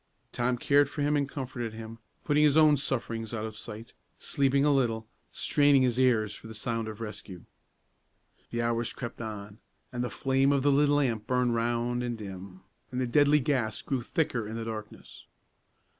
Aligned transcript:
Tom 0.31 0.57
cared 0.57 0.89
for 0.89 1.03
him 1.03 1.15
and 1.15 1.29
comforted 1.29 1.73
him, 1.73 1.99
putting 2.23 2.43
his 2.43 2.57
own 2.57 2.75
sufferings 2.75 3.35
out 3.35 3.45
of 3.45 3.55
sight; 3.55 3.93
sleeping 4.17 4.65
a 4.65 4.71
little, 4.73 5.07
straining 5.31 5.83
his 5.83 5.99
ears 5.99 6.33
for 6.33 6.47
a 6.47 6.55
sound 6.55 6.87
of 6.87 7.01
rescue. 7.01 7.45
The 8.49 8.63
hours 8.63 8.93
crept 8.93 9.21
on, 9.21 9.59
and 9.93 10.03
the 10.03 10.09
flame 10.09 10.51
of 10.51 10.63
the 10.63 10.71
little 10.71 10.95
lamp 10.95 11.27
burned 11.27 11.53
round 11.53 12.01
and 12.01 12.17
dim, 12.17 12.61
and 12.91 12.99
the 12.99 13.05
deadly 13.05 13.39
gas 13.41 13.83
grew 13.83 14.01
thicker 14.01 14.47
in 14.47 14.55
the 14.55 14.65
darkness. 14.65 15.27